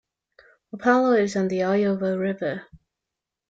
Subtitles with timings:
[0.73, 2.65] Wapello is on the Iowa River.